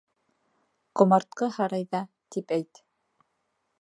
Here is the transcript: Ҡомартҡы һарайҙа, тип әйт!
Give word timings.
Ҡомартҡы 1.01 1.49
һарайҙа, 1.57 2.03
тип 2.37 2.55
әйт! 2.57 2.83